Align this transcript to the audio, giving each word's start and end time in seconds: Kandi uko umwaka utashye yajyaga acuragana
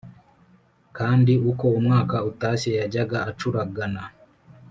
Kandi 0.97 1.33
uko 1.51 1.65
umwaka 1.79 2.17
utashye 2.31 2.69
yajyaga 2.79 3.17
acuragana 3.29 4.01